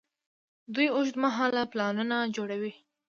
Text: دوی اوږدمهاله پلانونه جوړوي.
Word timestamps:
دوی 0.73 0.87
اوږدمهاله 0.95 1.61
پلانونه 1.71 2.17
جوړوي. 2.35 2.73